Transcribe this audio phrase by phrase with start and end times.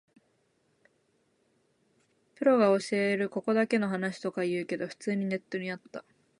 [2.33, 6.03] プロが教えるここだけの話とか言うけど、普通にネットにあった